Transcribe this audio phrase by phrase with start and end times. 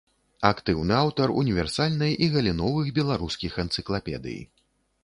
[0.49, 4.39] Актыўны аўтар універсальнай і галіновых беларускіх энцыклапедый.